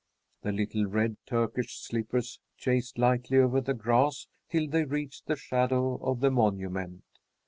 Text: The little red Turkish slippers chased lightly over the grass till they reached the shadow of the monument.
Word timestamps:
The 0.41 0.51
little 0.51 0.87
red 0.87 1.17
Turkish 1.27 1.75
slippers 1.77 2.39
chased 2.57 2.97
lightly 2.97 3.37
over 3.37 3.61
the 3.61 3.75
grass 3.75 4.25
till 4.49 4.67
they 4.67 4.83
reached 4.85 5.27
the 5.27 5.35
shadow 5.35 5.97
of 6.01 6.21
the 6.21 6.31
monument. 6.31 7.03